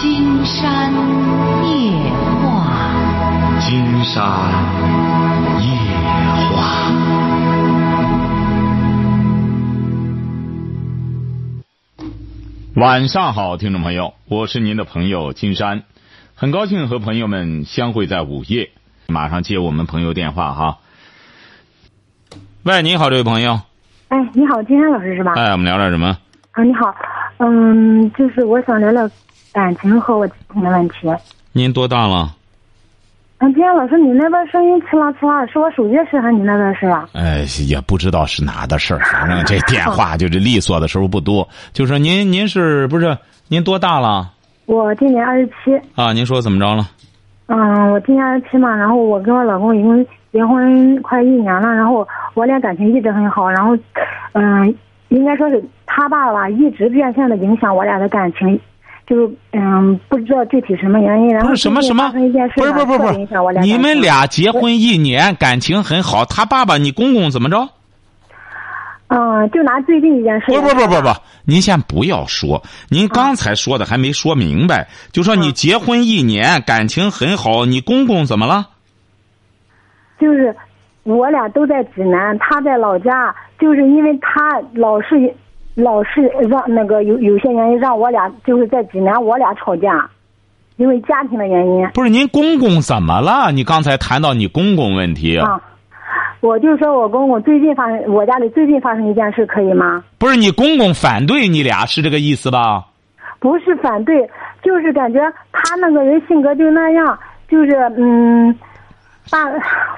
[0.00, 0.90] 金山
[1.62, 1.92] 夜
[2.40, 2.70] 话，
[3.60, 4.16] 金山
[5.60, 5.68] 夜
[6.56, 6.56] 话。
[12.76, 15.82] 晚上好，听众朋友，我是您的朋友金山，
[16.34, 18.70] 很高兴和朋友们相会在午夜。
[19.06, 20.78] 马上接我们朋友电话哈。
[22.62, 23.60] 喂，你好，这位朋友。
[24.08, 25.34] 哎，你好，金山老师是吧？
[25.34, 26.16] 哎，我们聊点什么？
[26.52, 26.94] 啊，你好，
[27.36, 29.06] 嗯，就是我想聊聊
[29.52, 31.08] 感情和我家庭的问题。
[31.52, 32.36] 您多大了？
[33.38, 37.08] 嗯，今天老师，你那边声音呲啦呲啦，是我手机事还是你那边是吧？
[37.14, 41.48] 哎，也不知道是哪的事儿，反正这电话 就是利索的时候不多。
[41.72, 43.16] 就说您，您是不是
[43.48, 44.30] 您多大了？
[44.66, 45.74] 我今年二十七。
[45.94, 46.86] 啊，您说怎么着了？
[47.46, 53.74] 嗯，我今年二十七嘛，然后我跟我老公已经结婚快一年了，然后我俩感情一直很好，然后，
[54.34, 54.72] 嗯，
[55.08, 58.60] 应该说是他爸爸一直变相的影响我俩的感情，
[59.10, 67.68] 就是嗯，不知道具体什么原因，然后不是什么什么，发生一件事不是不是不是你们俩结婚一年，感情很好，他爸爸你公公怎么着？
[69.08, 70.46] 嗯，就拿最近一件事。
[70.46, 71.08] 不不不不不，
[71.44, 78.68] 您先不要说，您刚才说的还没说明白，就说你结婚一年，感情很好，你公公怎么了？
[80.20, 80.54] 就是
[81.02, 85.34] 我俩都在济南，他在老家，就是因为他老是
[85.74, 90.08] 老是让那个有有些原因让我俩就是在济南我俩吵架，
[90.76, 93.52] 因为家庭的原因不是您公公怎么了？
[93.52, 95.60] 你刚才谈到你公公问题，啊。
[96.40, 100.02] 我就说我公公最近发生我家里最近发生一件事，可以吗？
[100.18, 102.86] 不是你公公反对你俩是这个意思吧？
[103.38, 104.28] 不是反对，
[104.62, 105.20] 就是感觉
[105.52, 108.54] 他那个人性格就那样，就是嗯，
[109.30, 109.38] 把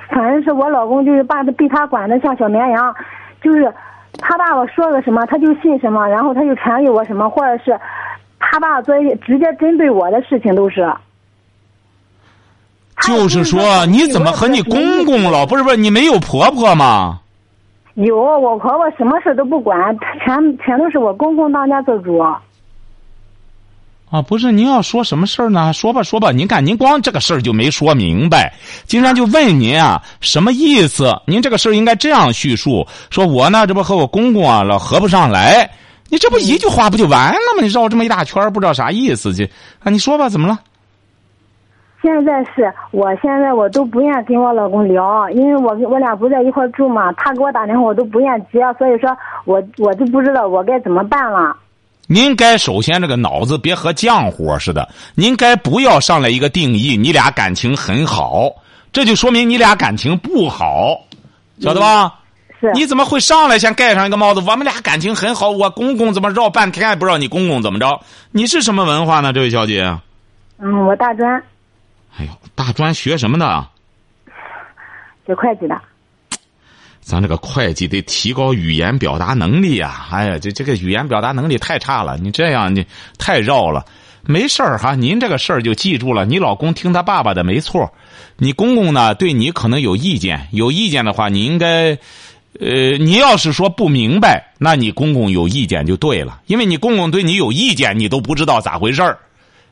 [0.09, 2.95] 反正是我老公就是把被他管的像小绵羊，
[3.41, 3.73] 就是
[4.23, 7.79] 他爸爸说个什么他就信什么，然后他就传给我什么，或者是
[8.39, 10.91] 他爸做一些直接针对我的事情都是。
[13.03, 15.45] 就是说，你怎么和你公公了？
[15.45, 17.19] 不是不是，你没有婆婆吗？
[17.95, 19.95] 有我婆婆什么事都不管，
[20.25, 22.25] 全全都是我公公当家做主。
[24.13, 25.73] 啊，不是，您要说什么事儿呢？
[25.73, 26.31] 说吧，说吧。
[26.33, 28.53] 您看，您光这个事儿就没说明白。
[28.85, 31.19] 金山就问您啊，什么意思？
[31.27, 35.71] 您这个事儿应该这样叙述：说我呢，这不和我公公啊老合不上来。
[36.11, 37.63] 你这不一句话不就完了吗？
[37.63, 39.49] 你绕这么一大圈，不知道啥意思去
[39.83, 39.89] 啊？
[39.89, 40.61] 你说吧，怎么了？
[42.03, 49.09] 现在是我现在我都不愿跟我老公聊，因为我我俩不在一块儿住嘛，他给我打电话我都不愿接，所以说
[49.47, 51.57] 我我就不知道我该怎么办了。
[52.07, 58.51] 您该首先这个脑子别和浆糊似的，您该不要上来一个定义，你俩感情很好，
[58.93, 61.01] 这就说明你俩感情不好，
[61.61, 62.19] 晓得吧？
[62.61, 64.41] 是你怎么会上来先盖上一个帽子？
[64.41, 68.01] 我们俩感情很好，我公公怎么绕半天也不知道你公公怎么着？
[68.31, 69.99] 你是什么文化呢，这位小姐？
[70.59, 71.43] 嗯，我大专
[72.19, 73.67] 哎呦，大专学什么的？
[75.27, 75.81] 学会计的。
[77.03, 80.07] 咱这个会计得提高语言表达能力呀！
[80.11, 82.87] 哎呀，这这个语言表达能力太差了，你这样你
[83.19, 83.85] 太绕了。
[84.25, 86.25] 没事儿哈，您这个事儿就记住了。
[86.25, 87.93] 你老公听他爸爸的没错，
[88.37, 91.99] 你公公呢对你可能有意见，有意见的话，你应该，
[92.61, 99.19] 呃，你要是说不明白，那你公公有意见就对了，因为你公公对你有意见，你都不知道咋回事儿，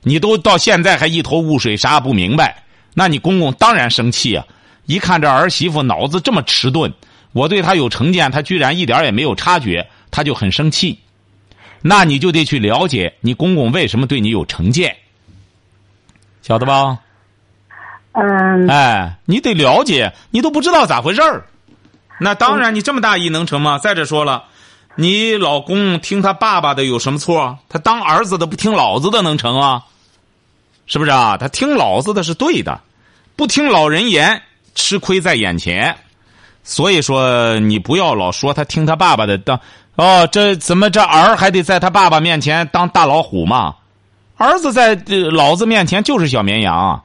[0.02, 4.44] 你都到现在还一头雾水，啥不明白，那你公公当然生气啊！
[4.86, 6.92] 一看这儿媳妇脑子这么迟钝。
[7.32, 10.98] 我对他有成见，他居然一点也没有察觉，他就很生气。
[11.82, 14.96] 那你就得去了解你公公为什么对你有成见，
[16.42, 16.98] 晓得吧？
[18.12, 21.46] 嗯，哎，你得了解，你都不知道咋回事儿。
[22.18, 23.78] 那当然，你这么大意能成吗？
[23.78, 24.44] 再者说了，
[24.96, 27.58] 你老公听他爸爸的有什么错？
[27.68, 29.84] 他当儿子的不听老子的能成啊？
[30.86, 31.36] 是不是啊？
[31.38, 32.80] 他听老子的是对的，
[33.36, 34.42] 不听老人言，
[34.74, 35.96] 吃亏在眼前。
[36.70, 39.58] 所以说，你不要老说他听他爸爸的当
[39.96, 43.74] 哦，这怎么这儿还得在他爸爸面前当大老虎嘛？
[44.36, 47.02] 儿子在呃老子面前就是小绵羊，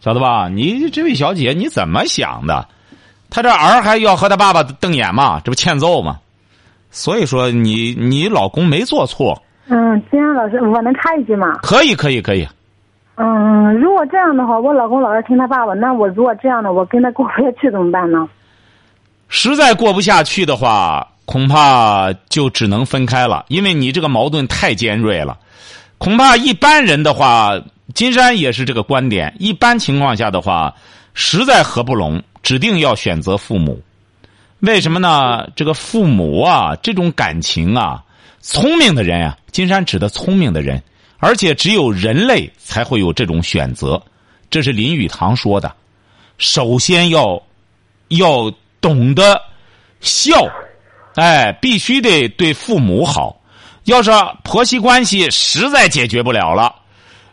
[0.00, 0.48] 晓得吧？
[0.48, 2.66] 你这位小姐你怎么想的？
[3.30, 5.40] 他这儿还要和他爸爸瞪眼嘛？
[5.44, 6.18] 这不欠揍吗？
[6.90, 9.40] 所以说，你你老公没做错。
[9.68, 11.60] 嗯，金阳老师，我能插一句吗？
[11.62, 12.48] 可以，可以，可以。
[13.14, 18.28] 嗯，如果这样的话，我老公老是听他爸爸，那我如果这样的，我跟他过不下去怎么办呢？
[19.34, 25.38] 实在过不下去的话，恐怕就只能分开了，因为你这个矛盾太尖锐了。
[25.96, 27.58] 恐怕一般人的话，
[27.94, 29.34] 金山也是这个观点。
[29.38, 30.74] 一般情况下的话，
[31.14, 33.82] 实在合不拢，指定要选择父母。
[34.58, 35.48] 为什么呢？
[35.56, 38.04] 这个父母啊，这种感情啊，
[38.42, 40.82] 聪明的人啊，金山指的聪明的人，
[41.16, 44.00] 而且只有人类才会有这种选择。
[44.50, 45.74] 这是林语堂说的。
[46.36, 47.42] 首先要
[48.08, 48.52] 要
[48.82, 49.40] 懂得
[50.02, 50.46] 孝，
[51.14, 53.40] 哎，必须得对父母好。
[53.84, 54.10] 要是
[54.44, 56.74] 婆媳关系实在解决不了了，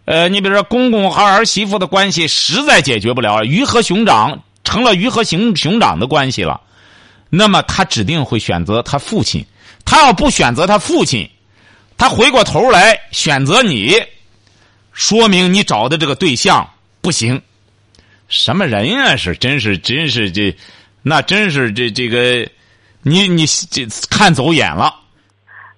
[0.05, 6.61] 呃，你比如说公公和儿媳妇的关系实在解决不了，鱼和熊掌成了鱼和熊熊掌的关系了。
[7.29, 9.45] 那么他指定会选择他父亲，
[9.85, 11.29] 他要不选择他父亲，
[11.97, 13.95] 他回过头来选择你，
[14.91, 16.67] 说明你找的这个对象
[17.01, 17.39] 不行。
[18.27, 19.15] 什么人呀？
[19.15, 20.55] 是真是真是这，
[21.01, 22.49] 那真是这这个，
[23.01, 24.93] 你你这看走眼了。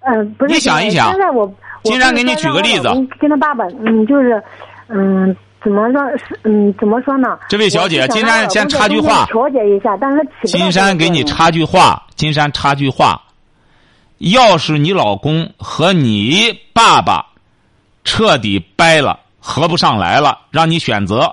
[0.02, 0.54] 嗯，不是。
[0.54, 1.52] 你想一想，现在我
[1.84, 2.90] 金山给你举个例子，
[3.20, 4.42] 跟他爸爸，嗯，就是，
[4.88, 5.36] 嗯。
[5.64, 6.02] 怎么说？
[6.18, 7.38] 是嗯，怎么说呢？
[7.48, 13.22] 这位小姐，金山先插句话，调解一下，但是金山给你插句话，金山插句话。
[14.18, 17.28] 要是你老公和你爸爸
[18.04, 21.32] 彻底掰了，合不上来了，让你选择，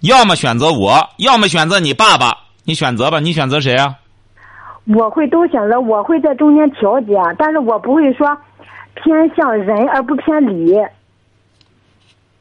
[0.00, 2.34] 要么选择我，要么选择你爸爸，
[2.66, 3.94] 你选择吧，你选择谁啊？
[4.86, 8.26] 我会都选择，我会在中间调节，但是我不会说
[8.94, 10.74] 偏向人而不偏理。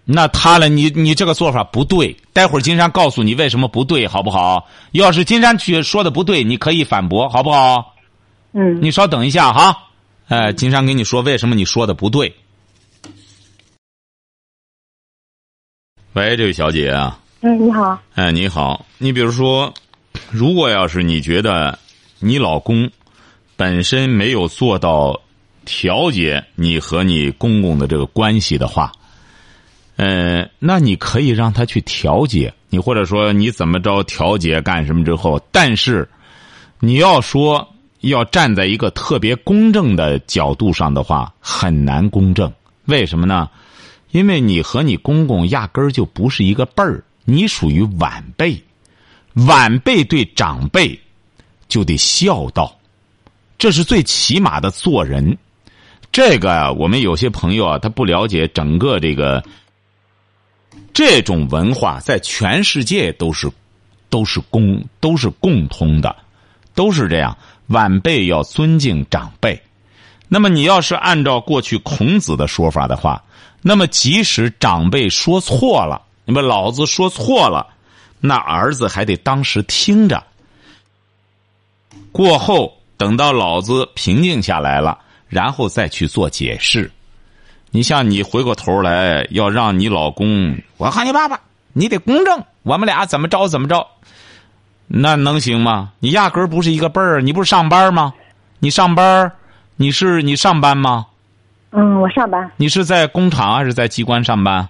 [0.04, 2.16] 那他了，你你这个做法不对。
[2.34, 4.68] 待会儿金山告诉你为什么不对，好不好？
[4.92, 7.94] 要是金山去说的不对，你可以反驳，好不好？
[8.54, 8.80] 嗯。
[8.82, 9.78] 你稍等一下哈，
[10.28, 12.36] 哎，金山跟你说为什么你说的不对。
[16.14, 17.20] 喂，这位小姐啊。
[17.42, 18.00] 哎，你好。
[18.16, 18.86] 哎，你好。
[18.98, 19.74] 你比如说，
[20.32, 21.78] 如果要是你觉得
[22.20, 22.90] 你老公
[23.56, 25.20] 本身没有做到
[25.66, 28.92] 调节你和你公公的这个关系的话。
[29.98, 36.08] 呃，那你可以让他去调解，你或者说你怎么着调解干什么之后，但是
[36.82, 37.66] 你要说
[38.02, 42.52] 要站在一个特别公正的角度上的话，很难公正。
[42.86, 43.50] 为什么呢？
[44.12, 48.62] 因为你和你公公压根儿就不是一个辈儿，你属于晚辈，
[49.36, 51.00] 晚辈对长辈
[51.68, 52.76] 就得孝道，
[53.58, 55.38] 这是最起码的做人。
[56.12, 59.44] 这个我们有些朋友啊，他不了解整个这个。
[60.94, 63.52] 这种文化在全世界都是，
[64.10, 66.16] 都是共都是共通的，
[66.74, 67.38] 都是这样。
[67.68, 69.62] 晚辈要尊敬长辈。
[70.30, 73.22] 那么你要是按照过去孔子的说法的话，
[73.62, 77.75] 那么即使长辈说错了，你们老子说错了，
[78.20, 80.24] 那儿子还得当时听着。
[82.12, 84.98] 过后等到老子平静下来了，
[85.28, 86.90] 然后再去做解释。
[87.72, 91.40] 你像你回过头来要让你老公，我喊你爸爸，
[91.74, 93.86] 你得公正，我们俩怎么着怎么着，
[94.88, 95.92] 那能行吗？
[96.00, 98.14] 你压根儿不是一个辈儿，你不是上班吗？
[98.60, 99.30] 你上班，
[99.76, 101.08] 你是你上班吗？
[101.72, 102.50] 嗯，我上班。
[102.56, 104.70] 你是在工厂还是在机关上班？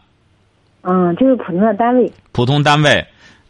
[0.82, 2.12] 嗯，就是普通的单位。
[2.32, 3.06] 普通单位，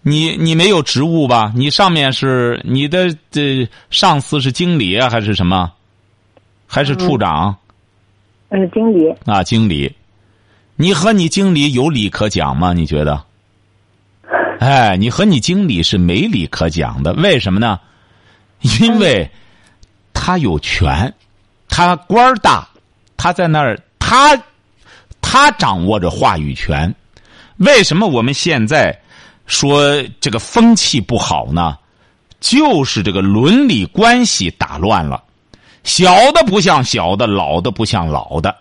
[0.08, 1.52] 你你没有职务吧？
[1.56, 5.72] 你上面是你的这上司是经理啊还是什么？
[6.68, 7.58] 还是处长？
[8.50, 9.92] 嗯，经理啊，经理，
[10.76, 12.72] 你和你经理有理可讲吗？
[12.72, 13.24] 你觉得？
[14.60, 17.80] 哎，你和你经理是没理可讲的，为什么呢？
[18.80, 19.28] 因为
[20.14, 21.12] 他有权，
[21.68, 22.68] 他官儿大，
[23.18, 24.40] 他在那儿，他
[25.20, 26.94] 他掌握着话语权。
[27.58, 28.96] 为什么我们现在
[29.46, 31.78] 说这个风气不好呢？
[32.40, 35.24] 就是这个伦理关系打乱了。
[35.84, 38.56] 小的不像小的，老的不像老的，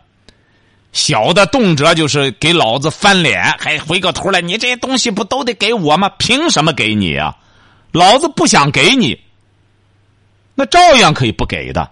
[0.93, 6.09] 小的动辄就是给老子翻脸，还回过头来，你这些东西不都得给我吗？
[6.19, 7.37] 凭什么给你啊？
[7.93, 9.19] 老子不想给你，
[10.55, 11.91] 那照样可以不给的。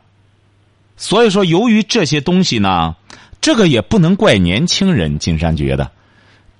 [0.96, 2.94] 所以说，由于这些东西呢，
[3.40, 5.18] 这个也不能怪年轻人。
[5.18, 5.90] 金山觉得，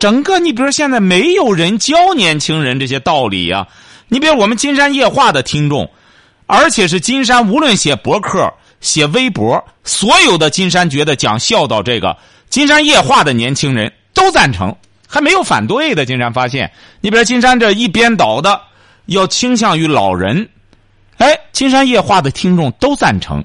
[0.03, 3.69] 整个你比如现在没有人教年轻人这些道理呀。
[4.09, 5.89] 你比如我们金山夜话的听众，
[6.47, 8.53] 而且是金山无论写博客。
[8.81, 12.17] 写微博，所有的金山觉得讲孝道这个
[12.49, 14.75] 金山夜话的年轻人都赞成，
[15.07, 16.05] 还没有反对的。
[16.05, 16.69] 金山发现，
[17.01, 18.61] 你比如金山这一边倒的，
[19.07, 20.49] 要倾向于老人，
[21.19, 23.45] 哎，金山夜话的听众都赞成，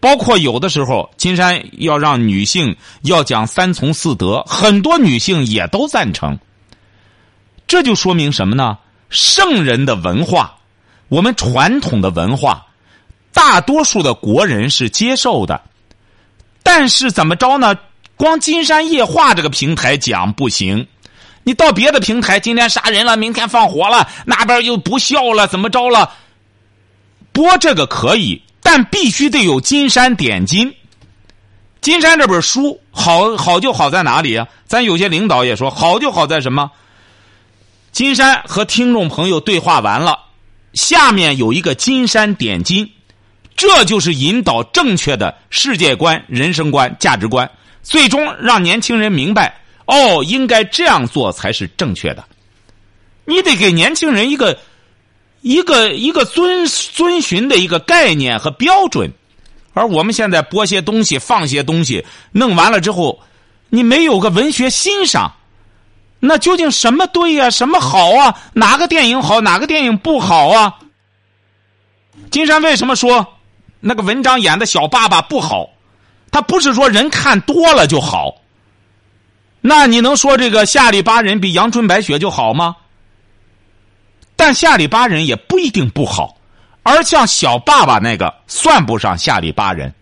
[0.00, 6.38] 包括有的时候金山要让女性要讲三从四德，很多女性也都赞成。
[7.66, 8.78] 这就说明什么呢？
[9.10, 10.56] 圣人的文化，
[11.08, 12.66] 我们传统的文化。
[13.32, 15.60] 大多数的国人是接受的，
[16.62, 17.76] 但是怎么着呢？
[18.16, 20.86] 光金山夜话这个平台讲不行，
[21.44, 26.14] 你到别的平台，今天杀人了，明天放火了，那边又不孝了，怎么着了？
[27.32, 30.74] 播这个可以，但必须得有金山点金。
[31.80, 34.48] 金山这本书好好就好在哪里啊？
[34.66, 36.68] 咱有些领导也说好就好在什么？
[37.92, 40.18] 金山和听众朋友对话完了，
[40.74, 42.90] 下面有一个金山点金，
[43.56, 47.48] 这就是引导正确的世界观、人生观、价值观，
[47.84, 52.24] 最终让年轻人明白哦，应该这样做才是正确的。
[53.26, 54.58] 你得给年轻人一个
[55.46, 59.12] 一个一个遵遵循的一个概念和标准。
[59.74, 63.20] 而我们现在播些东西，放些东西，弄完了之后，
[63.68, 65.32] 你没有个文学欣赏，
[66.18, 67.48] 那究竟什么对呀？
[67.48, 68.36] 什么好啊？
[68.54, 69.40] 哪个电影好？
[69.40, 70.74] 哪个电影不好啊？
[72.32, 73.24] 金山为什么说
[73.78, 75.70] 那个文章演的小爸爸不好？
[76.32, 78.34] 他不是说人看多了就好。
[79.60, 82.74] 那你能说这个下里巴人比阳春白雪就好吗？
[84.36, 86.36] 但下里巴人也不一定不好。
[86.82, 89.92] 而像小爸爸那个算不上下里巴人，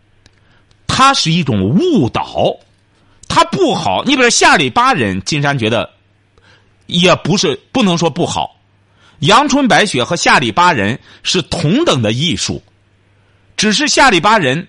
[0.87, 2.55] 他是一种误导，
[3.27, 4.05] 他不好。
[4.05, 5.89] 你比如下里巴人，金山觉得
[6.85, 8.57] 也不是不能说不好。
[9.21, 12.63] 阳春白雪和下里巴人是同等的艺术，
[13.57, 14.69] 只是下里巴人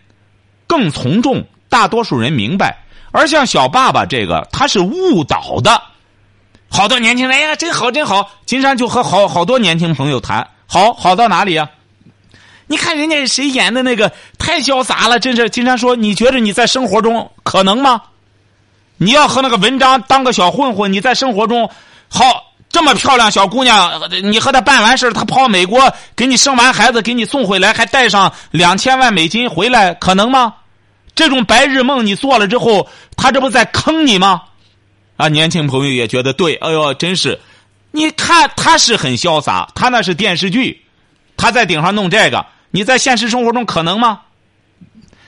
[0.68, 2.78] 更从众，大多数人明白。
[3.12, 5.82] 而像小爸爸这个，他是误导的。
[6.70, 8.30] 好多年轻人，哎呀，真好真好。
[8.46, 11.70] 金山就和好好多年轻朋友谈，好好到哪里呀？
[12.68, 15.50] 你看人家谁演的那个太潇洒了，真是。
[15.50, 18.02] 金山说：“你觉得你在生活中可能吗？
[18.98, 21.70] 你要和那个文章当个小混混，你在生活中
[22.10, 22.24] 好
[22.70, 30.56] 这么漂亮小姑娘，你和她办完事她跑美国给你生完孩子给你送回来，还带上两千万美金回来，可能吗？
[31.14, 34.42] 这种白日梦你做了之后，他这不在坑你吗？
[35.18, 37.40] 啊，年轻朋友也觉得对，哎呦，真是。
[37.92, 40.84] 你看他是很潇洒，他那是电视剧，
[41.38, 44.20] 他在顶上弄这个。”你在现实生活中可能吗？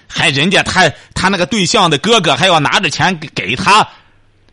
[0.05, 3.87] 还人家他他那个对象的哥哥还要拿着钱给他，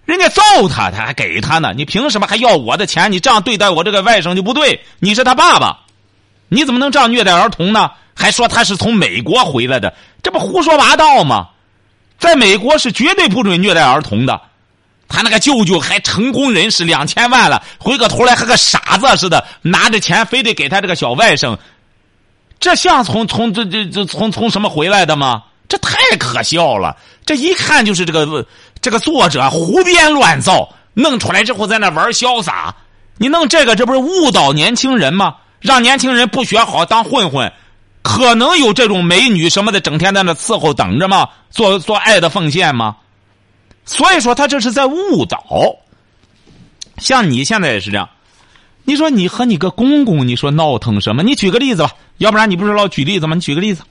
[0.04, 3.10] 人家揍他他还给他呢，你凭什么还要我的钱？
[3.10, 4.80] 你这样对待我这个外甥就不对。
[5.00, 5.80] 你是他爸爸，
[6.48, 7.90] 你怎么能这样虐待儿童呢？
[8.14, 11.48] 还说他是从美国回来的，这不胡说八道吗？
[12.20, 14.40] 在美国是绝对不准虐待儿童的。
[15.08, 21.56] 他那个舅舅还成功人士两千万了，回过头来和个傻子似的，拿着钱非得给他这个小外甥。
[22.60, 25.42] 这像从从这这这从从什么回来的吗？
[25.68, 26.96] 这太可笑了！
[27.24, 28.46] 这一看就是这个
[28.80, 32.74] 这个作者胡编乱造，弄出来之后在那玩潇洒。
[33.16, 35.36] 你弄这个，这不是误导年轻人吗？
[35.60, 37.52] 让年轻人不学好当混混，
[38.02, 41.28] 可能有这种美女什么的，整天在那伺候等着吗？
[41.50, 42.96] 做做爱的奉献吗？
[43.84, 45.44] 所以说他这是在误导。
[46.98, 48.08] 像你现在也是这样。
[48.84, 51.22] 你说你和你个公公，你说闹腾什么？
[51.22, 53.34] 你举个例子吧，要不然你不是老举例子吗？
[53.34, 53.82] 你举个例子。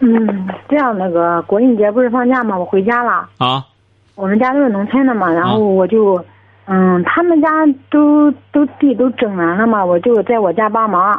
[0.00, 2.58] 嗯，这样那个国庆节不是放假吗？
[2.58, 3.28] 我回家了。
[3.38, 3.64] 啊。
[4.16, 6.24] 我们家都是农村的嘛，然后我就，
[6.66, 7.48] 嗯，他们家
[7.90, 11.10] 都都地都整完了嘛，我就在我家帮忙，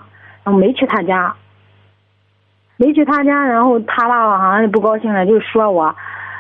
[0.44, 1.34] 然后没去他家。
[2.78, 5.96] 没去他家，然后他爸爸好像不高兴了，就说我，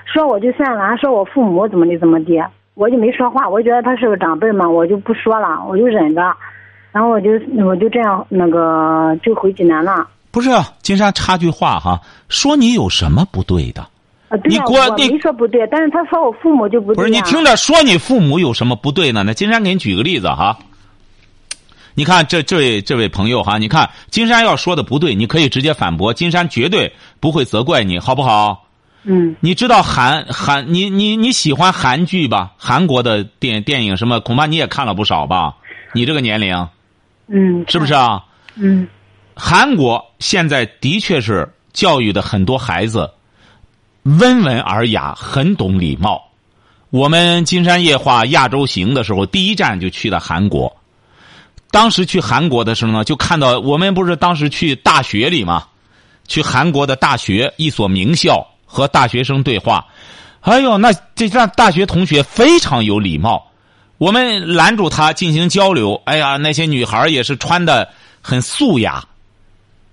[0.06, 2.34] 说我就算了，还说我父母怎么的怎么的。
[2.76, 6.22] 我就没说话，我觉得他是个长辈嘛，我就不说了，我就忍着，
[6.92, 7.30] 然后我就
[7.66, 10.06] 我就这样那个就回济南了。
[10.30, 10.50] 不是，
[10.82, 13.82] 金山插句话哈，说你有什么不对的？
[14.28, 16.96] 啊，对呀，我没说不对，但是他说我父母就不对。
[16.96, 19.24] 不是你听着说你父母有什么不对呢？
[19.26, 20.58] 那金山给你举个例子哈。
[21.94, 28.65] 你看这这位这位朋友哈，你看金山要说的不对，你可以直接反驳，金山绝对不会责怪你，好不好？
[29.08, 32.54] 嗯，你知道韩韩你你你喜欢韩剧吧？
[32.58, 35.56] 韩国的电电影什么，恐怕你也看了不少吧？
[35.94, 36.68] 你这个年龄，
[37.28, 38.26] 嗯，是不是啊？
[38.56, 38.88] 嗯，
[39.36, 43.12] 韩国现在的确是教育的很多孩子
[44.04, 46.22] 温文尔雅，很懂礼貌。
[46.90, 50.76] 我们金山夜话亚洲行的时候，第一站就去了韩国。
[51.70, 55.66] 当时去韩国的时候呢，就看到我们不是当时去大学里嘛，
[56.28, 58.44] 去韩国的大学一所名校。
[58.75, 59.86] 和大学生对话，
[60.41, 63.50] 哎呦，那这让大学同学非常有礼貌。
[63.98, 67.88] 我们拦住他进行交流，哎呀，那些女孩也是穿的
[68.22, 69.01] 很素雅，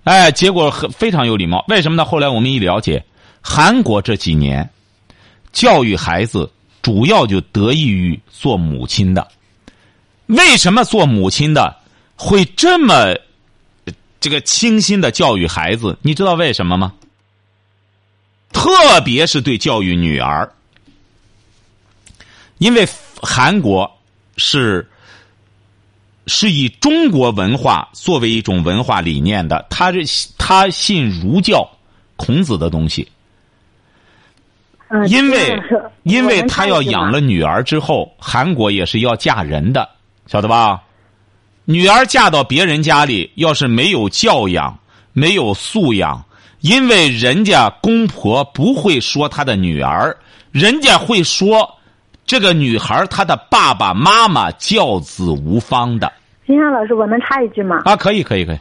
[0.03, 1.63] 哎，结果很非常有礼貌。
[1.69, 2.03] 为什么呢？
[2.03, 3.01] 后来我们一了解，
[3.39, 4.69] 韩国这几年
[5.53, 9.25] 教育孩子主要就得益于做母亲的。
[10.25, 11.73] 为什么做母亲的
[12.17, 13.15] 会这么
[14.19, 15.97] 这个清新的教育孩子？
[16.01, 16.91] 你知道为什么吗？
[18.53, 20.49] 特别是对教育女儿，
[22.59, 22.87] 因为
[23.21, 23.91] 韩国
[24.37, 24.87] 是
[26.27, 31.67] 是以中国文化作为一种文化理念的，他是他信儒教，
[32.15, 33.05] 孔子的东西。
[34.87, 35.59] 嗯，因为
[36.03, 39.89] 因为他要养了女儿之后，韩国也是要嫁人的，
[40.27, 40.81] 晓得吧？
[41.65, 44.77] 女儿嫁到别人家里，要是没有教养、
[45.13, 46.23] 没有素养，
[46.63, 50.15] 因为人家公婆不会说她的女儿，
[50.53, 51.69] 人家会说
[52.25, 56.09] 这个女孩她的爸爸妈妈教子无方的
[56.47, 57.81] 金山老师，我能插一句吗？
[57.83, 57.97] 啊！
[57.97, 58.59] 可以，可以，可以。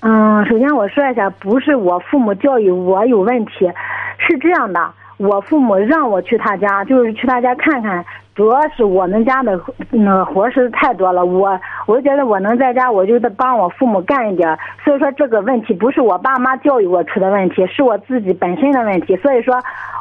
[0.00, 3.70] 嗯，首先我说一下，不是我父母教育我有问题，
[4.18, 9.60] 是这样的，我父母让我去他家，就是去他家看看，主要是我们家的
[9.90, 19.56] 那个活实在太多了，我我觉得我能在家，我就得帮我父母干一点，所以说这个问题不是我爸妈教育我出的问题，是我自己本身的问题，所以说，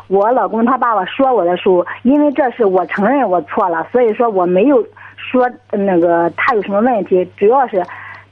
[0.07, 4.83] 我老公他爸爸说我的时候，因为这是我承认我错了，所以说我没有
[5.15, 7.83] 说那个他有什么问题，主要是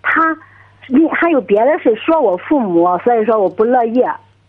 [0.02, 0.22] 他。
[0.88, 4.04] 你还有别的事说我父母，所以说我不乐意。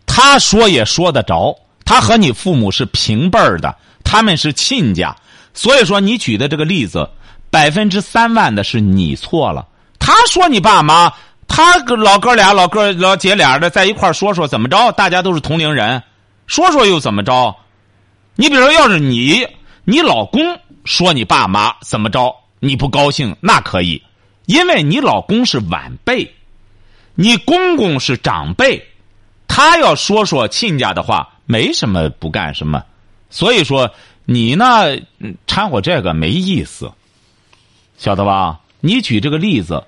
[0.07, 1.55] 他说也说得着，
[1.85, 5.15] 他和你父母是平辈儿的，他们是亲家，
[5.55, 7.09] 所以说你举的这个例子，
[7.51, 9.67] 百分之三万的是你错了。
[9.99, 11.13] 他说你爸妈，
[11.47, 14.91] 他老哥俩、老哥老姐俩的在一块说说怎么着？
[14.93, 16.03] 大家都是同龄人，
[16.47, 17.55] 说说又怎么着？
[18.35, 19.47] 你比如说，要是你
[19.85, 24.03] 你老公说你爸妈怎么着，你不高兴那可以，
[24.47, 26.35] 因为你老公是晚辈，
[27.15, 28.83] 你公公是长辈。
[29.47, 32.83] 他要说说亲家的话，没什么不干什么，
[33.29, 33.91] 所以说
[34.25, 34.67] 你呢
[35.47, 36.91] 掺和这个没意思，
[37.97, 38.61] 晓得吧？
[38.81, 39.83] 你举这个例子，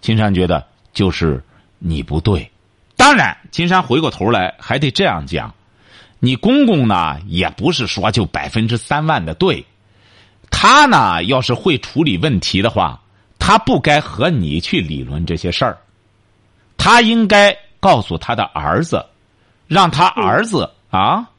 [0.00, 1.42] 金山觉得就是
[1.78, 2.50] 你不对。
[2.96, 5.54] 当然，金山回过头来还得这样讲，
[6.18, 9.64] 你公公呢也不是说就百分之三万的对，
[10.50, 13.00] 他呢要是会处理问题的话，
[13.38, 15.78] 他不该和你去理论这些事儿，
[16.76, 17.56] 他应该。
[17.80, 19.06] 告诉他的儿子，
[19.68, 21.30] 让他儿子啊，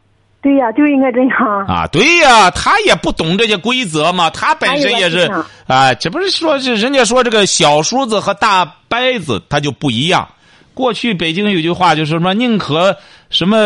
[0.42, 5.30] 对呀，就应该这样啊，对呀，他也不懂这些规则嘛，他本身也是
[5.68, 10.28] 啊，这不是说是人家说这个小叔子和大伯子他就不一样。
[10.74, 12.96] 过去北京有句话就是什么，宁可
[13.30, 13.58] 什么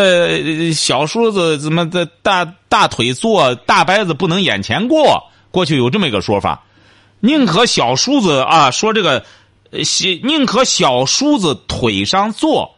[0.72, 5.22] 小叔子怎么的大大腿坐，大伯子不能眼前过。
[5.50, 6.64] 过去有这么一个说法，
[7.20, 9.24] 宁可小叔子啊说这个。
[10.22, 12.76] 宁可小叔子腿上坐，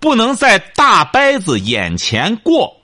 [0.00, 2.76] 不能在大伯子眼前过。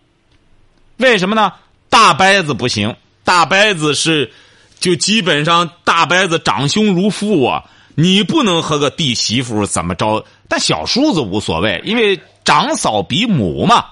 [0.98, 1.52] 为什么呢？
[1.88, 4.32] 大伯子不行，大伯子是
[4.80, 10.24] 就基本上大伯子长兄如父啊，你不能和个弟媳妇怎么着？
[10.48, 13.84] 但小叔子无所谓，因为长嫂比母嘛。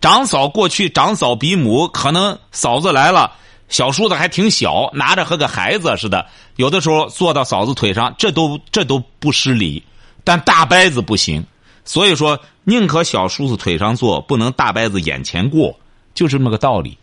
[0.00, 3.32] 长嫂过去长嫂比母，可能嫂子来了。
[3.68, 9.82] 小叔子还挺小，拿着和个孩子似的，有的时候坐到嫂子腿上，这都这都不失礼。
[10.24, 11.44] 但大伯子不行，
[11.84, 15.78] 所以说宁可小叔子腿上坐，不能大伯子眼前过，
[16.14, 16.96] 就这么个道理。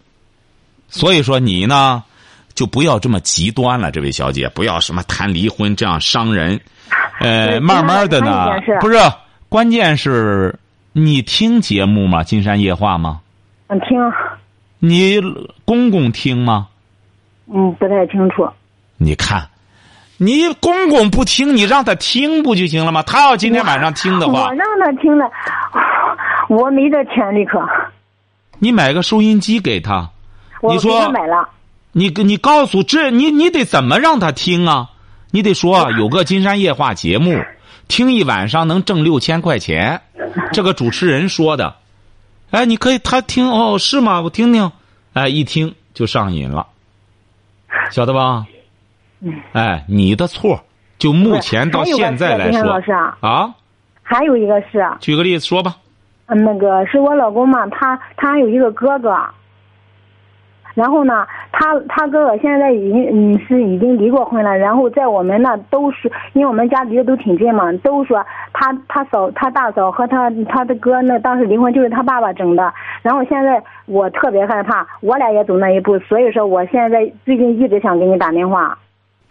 [0.88, 2.04] 所以说你呢，
[2.56, 6.60] 就不要这么极端了，这位小姐，不要什么谈离婚这样伤人。
[7.20, 8.48] 呃，慢慢的呢，
[8.80, 8.98] 不是，
[9.50, 10.58] 关键是
[10.94, 12.24] 你听节目吗？
[12.24, 13.22] 金山夜话吗？
[13.68, 14.00] 嗯，听。
[14.80, 15.20] 你
[15.66, 16.68] 公公听吗？
[17.54, 18.50] 嗯，不太清楚。
[18.98, 19.48] 你看，
[20.18, 23.04] 你公公不听，你让他听不就行了吗？
[23.04, 25.30] 他要今天晚上听的话，我让他听了，
[26.48, 27.60] 我没这权利可。
[28.60, 30.10] 你买个收音机给他，
[30.70, 31.50] 你说买了。
[31.92, 34.90] 你你告诉这你你得怎么让他听啊？
[35.32, 37.44] 你得说 有个金山夜话节目，
[37.88, 40.02] 听一晚上能挣六千块钱，
[40.52, 41.76] 这个主持人说的。
[42.52, 44.22] 哎，你可以他听哦，是吗？
[44.22, 44.72] 我听听，
[45.14, 46.68] 哎，一听就上瘾了，
[47.92, 48.46] 晓得吧？
[49.22, 49.34] 嗯。
[49.54, 50.64] 哎，你的错，
[50.98, 52.82] 就目前到现在来说
[53.22, 53.54] 啊。
[54.04, 54.86] 还有一个是。
[55.00, 55.78] 举个例子说吧。
[56.30, 59.16] 嗯，那个是我老公嘛，他他还有一个哥哥。
[60.76, 64.58] 然后呢，他他哥哥现在已经嗯是已经离过婚了。
[64.58, 72.72] 然后在我们那都是，因为我们家离得都挺近嘛，都说他他嫂他大嫂和他他的哥那当时离婚就是他爸爸整的。
[73.02, 78.78] 然后现在我特别害怕，我俩也走那一步，所以说我现在最近一直想给你打电话，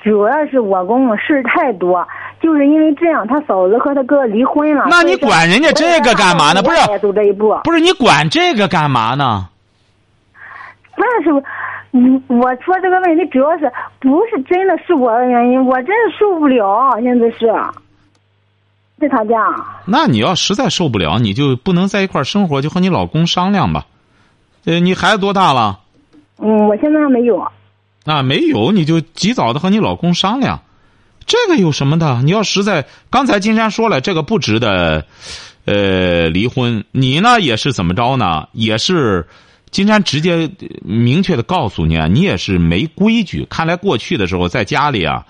[0.02, 2.06] 主要是我公公事太多，
[2.40, 4.86] 就是因为这样，他嫂子和他哥离婚了。
[4.88, 6.62] 那你管人家这个干嘛呢？
[6.62, 7.58] 不是，走这一步。
[7.64, 9.48] 不是你管这个干嘛呢？
[10.96, 11.30] 那是，
[11.92, 17.46] 嗯，我说这个问题主要是不是真的是我的原因，我真是受不了，现在是
[19.00, 19.36] 在他家。
[19.84, 23.84] 那你要实在受不了，你就不能在一块生活，就和你老公商量吧。
[24.64, 25.80] 呃，你孩子多大了？
[26.38, 27.44] 嗯，我现在还没有。
[28.08, 30.62] 那没有，你就及早的和你老公商量。
[31.26, 32.22] 这个有什么的？
[32.22, 35.04] 你要实在，刚才金山说了，这个不值得，
[35.66, 36.82] 呃，离婚。
[36.90, 38.48] 你呢，也是怎么着呢？
[38.52, 39.28] 也是。
[39.70, 40.50] 金山直接
[40.82, 43.46] 明确的告诉你啊，你也是没规矩。
[43.50, 45.26] 看来过去的时候在家里啊，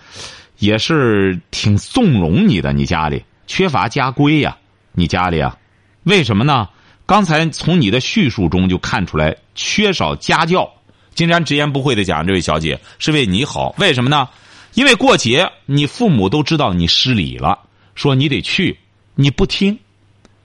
[0.60, 4.56] 也是挺纵容你的，你家里缺乏家规呀、
[4.92, 5.56] 你家里啊，
[6.04, 6.68] 为什么呢？
[7.06, 10.70] 刚才从你的叙述中就看出来缺少家教。
[11.18, 14.28] 金山直言不讳的讲，这位小姐是为你好，为什么呢？
[14.74, 17.58] 因为过节你父母都知道你失礼了，
[17.96, 18.78] 说你得去，
[19.16, 19.76] 你不听，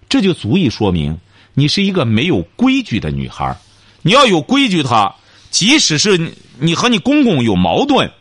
[0.09, 1.15] 这就足以说明
[1.53, 3.55] 你是一个没有规矩的女孩。
[4.01, 5.15] 你要有规矩的话，
[5.51, 8.11] 即使是你和你公公有矛盾，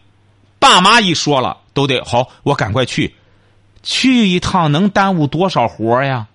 [0.58, 3.14] 爸妈一说了都得好，我赶快去，
[3.82, 6.26] 去一趟能耽误多少活呀？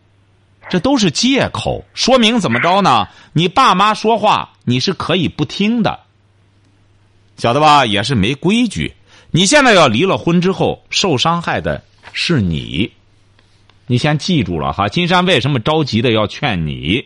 [0.68, 3.08] 这都是借口，说明怎么着呢？
[3.34, 6.00] 你爸妈说话你是可以不听的，
[7.38, 7.86] 晓得吧？
[7.86, 8.94] 也是没规矩。
[9.32, 12.92] 你现在要离了婚之后，受伤害的是你。
[13.86, 17.06] 你先记住了哈，金山为什么着急的要劝你？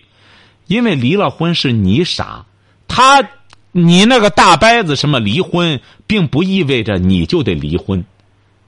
[0.68, 2.46] 因为离了婚是你傻，
[2.88, 3.22] 他
[3.72, 8.04] 你那个大伯子什么离婚，并不意味着你就得离婚，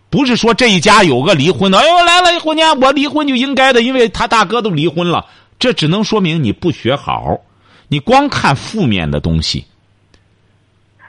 [0.10, 5.26] 不是说这一家有个离婚的，哎呦来了婚年我离婚就应该的，因为他大哥都离婚了，
[5.58, 7.39] 这只能说明你不学好，
[7.88, 9.65] 你光看负面的东西。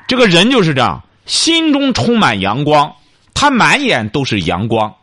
[0.06, 2.94] 这个人就是这样，心中充满阳光，
[3.32, 4.94] 他满眼都是阳光，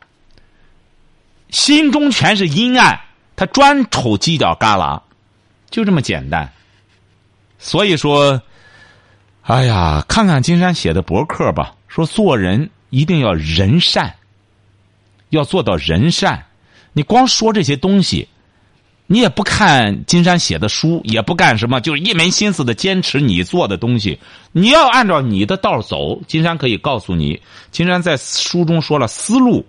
[1.50, 3.00] 心中全是阴暗，
[3.36, 5.02] 他专瞅犄角旮旯。
[5.70, 6.52] 就这么简单，
[7.58, 8.42] 所以说，
[9.44, 14.14] 哎呀，看看金山写的博客吧，说做人一定要人善，
[15.30, 16.46] 要做到人善。
[16.92, 18.28] 你光说这些东西，
[19.12, 24.18] 你也不看金山写的书，也不干什么，就是一门心思的坚持你做的东西。
[24.54, 29.66] 你要按照你的道走，金山可以告诉你，金山在书中说了，思路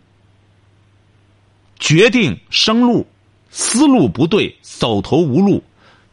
[1.80, 3.04] 决定生路，
[3.50, 5.60] 思路不对，走投无路。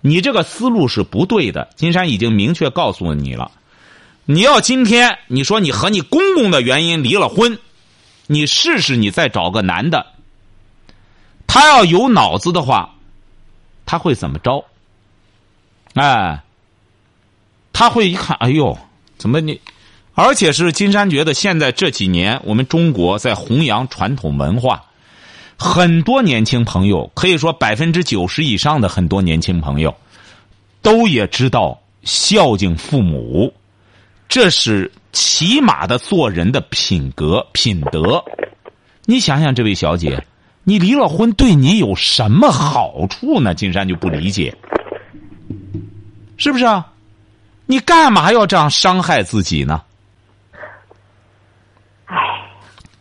[0.02, 3.52] 你这个思路是不对的，金山已经明确告诉你了。
[4.26, 7.60] 你要今天你说你和你公公的原因离了婚，
[8.26, 10.08] 你试试你再找个男的，
[11.46, 12.96] 他要有脑子的话，
[13.90, 14.64] 他会怎么着？
[15.96, 16.44] 哎，
[17.74, 18.78] 他会一看，哎呦，
[19.18, 19.60] 怎么你？
[20.14, 24.86] 而且是金山觉得现在这几年我们中国在弘扬传统文化。
[25.58, 29.96] 很多年轻朋友，可以说百分之九十以上的很多年轻朋友，
[30.84, 33.52] 都也知道孝敬父母，
[34.28, 38.24] 这是起码的做人的品格品德。
[39.06, 40.24] 你想想，这位小姐，
[40.70, 43.56] 你离了婚对你有什么好处呢？
[43.56, 44.56] 金山就不理解，
[46.38, 46.86] 是不是啊？
[47.66, 49.82] 你干嘛要这样伤害自己呢？
[52.06, 52.16] 唉，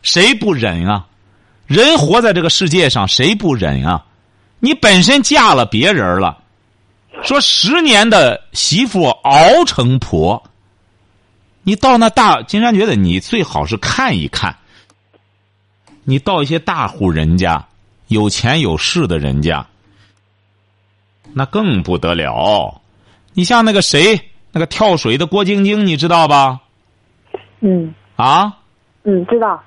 [0.01, 1.07] 谁不忍啊？
[1.67, 4.03] 人活在这个世界上，谁不忍啊？
[4.61, 6.39] 你本身嫁了别人了，
[7.23, 10.43] 说十年的媳妇熬成婆，
[11.65, 14.57] 你到那大金山觉得你最好是看一看。
[16.09, 17.63] 你到一些大户人家，
[18.07, 19.67] 有钱有势的人家，
[21.35, 22.81] 那更不得了。
[23.35, 24.19] 你像那个谁，
[24.51, 26.61] 那个跳水的郭晶晶，你知道吧？
[27.61, 28.57] 嗯啊？
[29.03, 29.63] 嗯，知道。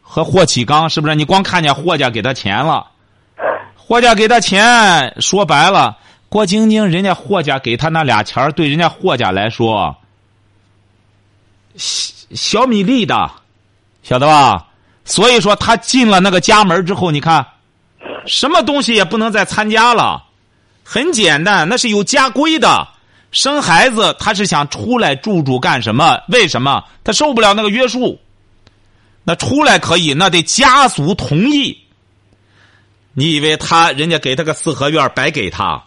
[0.00, 1.16] 和霍启刚是不是？
[1.16, 2.86] 你光看见霍家给他钱了，
[3.74, 5.98] 霍家给他钱，说白了，
[6.28, 9.96] 郭晶晶人家霍家给他那俩钱对人家霍家来说，
[11.74, 13.28] 小小米粒的，
[14.04, 14.68] 晓得吧？
[15.04, 17.46] 所以说他进了那个家门之后，你看，
[18.26, 20.24] 什么东西也不能再参加了。
[20.84, 22.88] 很简单，那是有家规的。
[23.32, 26.20] 生孩子他是想出来住住干什么？
[26.28, 26.84] 为什么？
[27.04, 28.20] 他受不了那个约束。
[29.22, 31.78] 那出来可以，那得家族同意。
[33.12, 35.84] 你以为他人家给他个四合院白给他？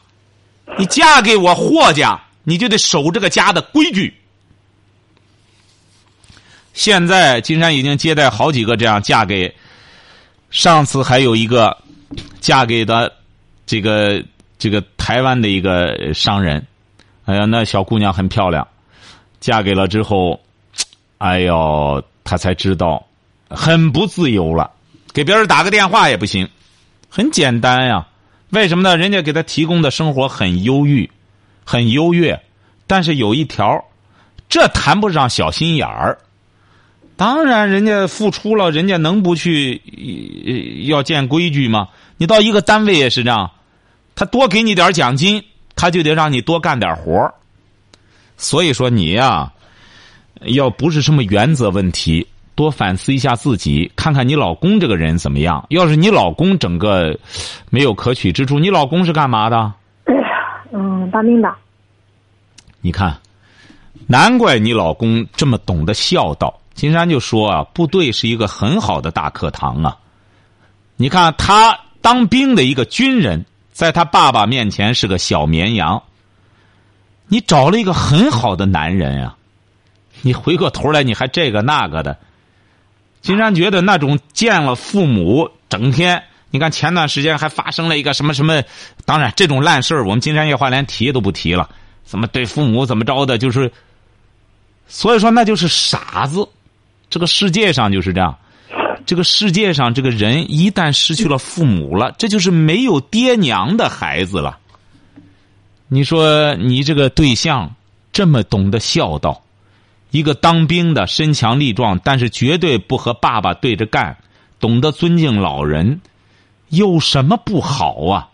[0.78, 4.14] 你嫁给我霍家，你就得守这个家的规矩。
[6.74, 9.54] 现在金山已经接待好几个这样嫁给，
[10.50, 11.78] 上次还有一个
[12.42, 13.14] 嫁给的
[13.66, 14.24] 这个
[14.58, 16.66] 这个台湾的一个商人，
[17.26, 18.68] 哎呀，那小姑娘很漂亮，
[19.40, 20.42] 嫁给了之后，
[21.20, 23.06] 哎呦，他才知道。
[23.56, 24.72] 很不自由了，
[25.14, 26.50] 给别人打个电话也不行，
[27.08, 28.08] 很简单呀。
[28.50, 28.98] 为什么呢？
[28.98, 31.12] 人家给他提供的生活很优裕，
[31.64, 32.42] 很优越，
[32.88, 33.86] 但是有一条，
[34.50, 36.18] 这谈不上小心眼儿。
[37.24, 39.82] 当然，人家付出了，人家能不去
[40.88, 41.88] 要建规矩吗？
[42.18, 43.50] 你到一个单位也是这样，
[44.14, 45.42] 他多给你点奖金，
[45.74, 47.34] 他就得让你多干点活
[48.36, 49.54] 所以说你呀，
[50.48, 52.28] 要不是什么原则问题。
[52.56, 55.66] 多反思一下自己，看看你老公这个人怎么样。
[55.70, 57.18] 要是你老公整个
[57.70, 59.74] 没有可取之处，你老公是干嘛的？
[60.74, 61.50] 嗯，当兵的。
[62.82, 63.18] 你看，
[64.08, 66.54] 难怪你老公这么懂得孝道。
[66.74, 69.98] 金山就说啊，部队是一个很好的大课堂啊。
[70.96, 76.02] 你看他当兵的一个军人，在他爸爸面前是个小绵羊。
[77.28, 79.36] 你找了一个很好的男人呀，
[80.22, 82.18] 你回过头来你还这个那个的。
[83.22, 88.62] 金山觉得那种见了父母，整天你看前段时间还发生了一个什么什么，
[89.06, 91.70] 当然这种烂事儿我们金山夜话连提都不提了。
[92.04, 93.72] 怎么对父母怎么着的，就是，
[94.88, 96.48] 所以说那就是傻子。
[97.14, 98.36] 这个世界上就是这样，
[99.06, 104.58] 这个世界上这个人一旦失去了父母了，这就是没有爹娘的孩子了。
[105.90, 107.76] 你说你这个对象
[108.12, 109.44] 这么懂得孝道，
[110.10, 114.18] 一个当兵的身强力壮，但是绝对不和爸爸对着干，
[114.60, 116.02] 懂得尊敬老人，
[116.70, 118.30] 有什么不好啊？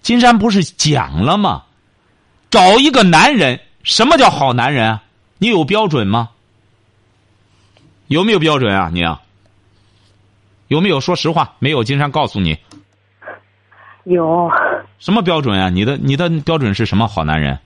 [0.00, 1.64] 金山不是讲了吗？
[2.50, 5.00] 找一个男人，什么叫好男人？
[5.36, 6.30] 你有标准吗？
[8.12, 8.90] 有没有标准啊？
[8.92, 9.20] 你啊，
[10.68, 11.54] 有没有说实话？
[11.58, 12.56] 没有，金山告诉你，
[14.04, 14.50] 有。
[14.98, 15.68] 什么标准啊？
[15.68, 17.08] 你的你的标准是什么？
[17.08, 17.58] 好男人？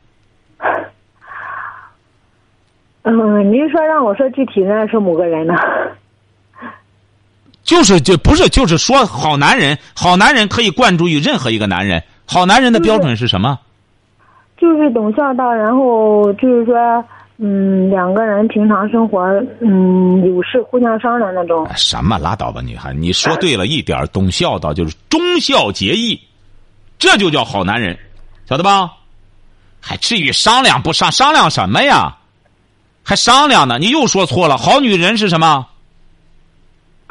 [3.03, 5.55] 嗯，您说让我说具体呢，是某个人呢？
[7.63, 12.03] 就是就不是就是说好男人，好男人可以灌注于任何一个男人。
[12.27, 13.59] 好男人的标准是什么？
[14.57, 17.05] 就是懂孝道，然后就是说。
[17.39, 19.21] 嗯，两个人平常生活，
[19.61, 21.69] 嗯，有事互相商量那种。
[21.77, 26.19] 什么拉倒吧，女孩你说对了一点，懂孝道就是忠孝节义，
[26.99, 27.99] 这就叫好男人，
[28.49, 28.91] 晓得吧？
[29.81, 32.17] 还至于商量不商商量什么呀？
[33.05, 33.79] 还商量呢？
[33.79, 34.57] 你又说错了。
[34.57, 35.67] 好女人是什么？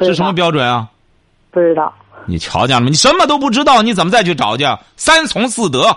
[0.00, 0.90] 是什么标准啊？
[1.50, 1.94] 不知道。
[2.26, 2.88] 你瞧见了吗？
[2.90, 4.64] 你什么都不知道，你怎么再去找去？
[4.96, 5.96] 三从四德，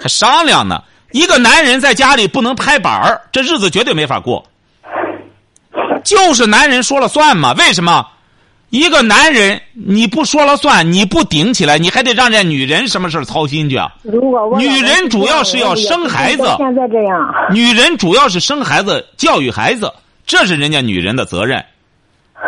[0.00, 0.82] 还商量呢？
[1.12, 4.44] 一个男人在家里不能拍板儿，这日子绝对没法过。
[6.04, 7.52] 就是男人说了算嘛？
[7.54, 8.06] 为什么？
[8.70, 13.94] 一个男人你不说了算，你不顶起来，你还得让这女人什么事操心去啊？
[14.58, 16.44] 女人主要是要生孩子。
[16.58, 17.34] 现在这样。
[17.52, 19.92] 女人主要是生孩子、教育孩子，
[20.26, 21.64] 这是人家女人的责任。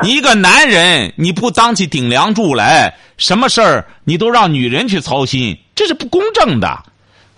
[0.03, 6.79] 你一个男人你不当起顶梁柱来，什么事儿你都让女人去操心，这是不公正的。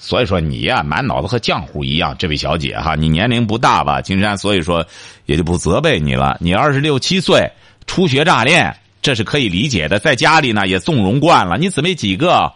[0.02, 2.16] 所以说你呀，满脑子和浆糊一样。
[2.18, 4.84] 这位小姐哈，你年龄不大吧，金山，所以说
[5.26, 6.38] 也就不责备你了。
[6.40, 7.46] 你二十六七岁，
[7.86, 9.98] 初学乍练，这是可以理解的。
[9.98, 11.58] 在家里呢，也纵容惯了。
[11.58, 12.50] 你姊妹几个？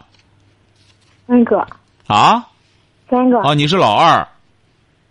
[1.27, 1.65] 三个。
[2.07, 2.43] 啊？
[3.07, 3.37] 三个。
[3.41, 4.27] 哦，你是老二。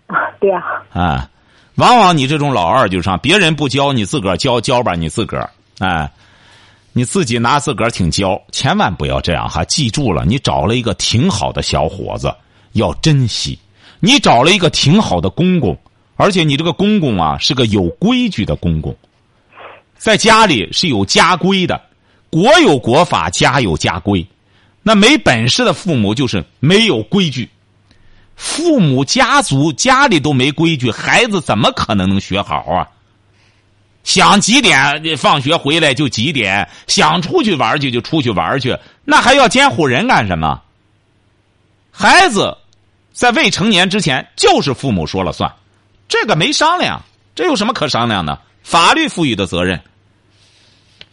[0.08, 0.60] 啊，对呀。
[0.92, 1.30] 啊，
[1.76, 6.10] 往往你这种老二就是让别人不教，你自个儿教教吧，你自个儿，哎。
[6.96, 9.64] 你自己拿自个儿挺娇，千万不要这样哈！
[9.64, 12.32] 记住了，你找了一个挺好的小伙子，
[12.74, 13.58] 要珍惜。
[13.98, 15.76] 你找了一个挺好的公公，
[16.14, 18.96] 而且你这个公公啊是个有规矩的公公，
[19.96, 21.80] 在家里是有家规的，
[22.30, 24.24] 国有国法，家有家规。
[24.80, 27.50] 那没本事的父母就是没有规矩，
[28.36, 32.86] 父母家族家里都没规矩，孩子怎么可能能学好啊？
[34.04, 40.62] 想几点放学回来就几点，想出去玩去就出去玩去，那还要监护人干什么？
[41.90, 42.56] 孩子
[43.12, 45.52] 在未成年之前就是父母说了算，
[46.06, 47.02] 这个没商量，
[47.34, 48.38] 这有什么可商量的？
[48.62, 49.80] 法律赋予的责任。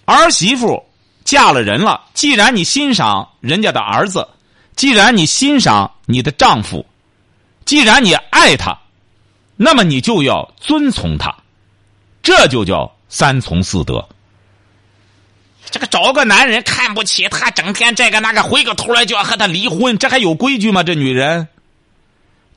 [0.05, 0.83] 儿媳妇
[1.23, 4.27] 嫁了人了，既然你欣赏人家的儿子，
[4.75, 6.85] 既然你欣赏你的丈夫，
[7.63, 8.77] 既然你爱他，
[9.55, 11.33] 那么你就要遵从他。
[12.23, 14.07] 这就叫三从四德。
[15.69, 20.83] 这个找个男人看不起他，整天这个那个，回过头来就要和他离婚，这还有规矩吗？
[20.83, 21.47] 这女人，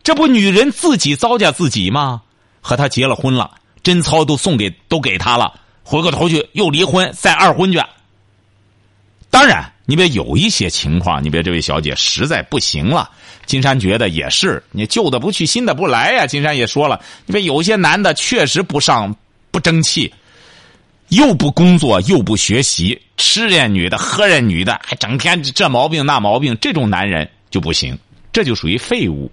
[0.02, 2.22] 这不女人自己糟践自己吗？
[2.60, 7.80] 和他结了婚了，贞操都送给都给他了，回过头去又离婚，再二婚去。
[9.30, 13.10] 当然，你别有一些情况，你别这位小姐实在不行了。
[13.46, 16.26] 金山觉得也是，你旧的不去，新的不来呀。
[16.26, 19.14] 金山也说了，你别有些男的确实不上。
[19.54, 20.12] 不争气，
[21.10, 27.96] 又不工作又不学习，吃人女的喝人女的，还整天这毛病那毛病，这种男人就不行，
[28.32, 29.30] 这就属于废物。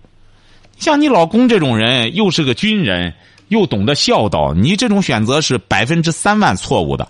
[0.77, 3.11] 像你老公这种人，又是个军人，
[3.47, 7.09] 又懂得孝道，你这种选择是百分之三万错误的。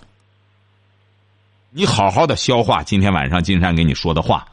[1.68, 4.46] 你好好的消化今天晚上金山给你说的话。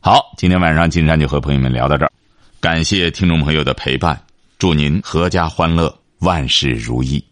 [0.00, 2.12] 好，今天晚上金山就和朋友们聊到这儿，
[2.60, 4.18] 感谢听众朋友的陪伴，
[4.58, 7.22] 祝您阖家欢乐，万事如意。